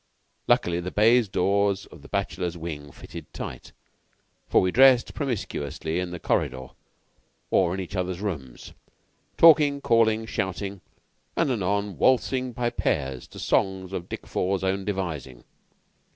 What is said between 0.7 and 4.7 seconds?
the baize doors of the bachelors' wing fitted tight, for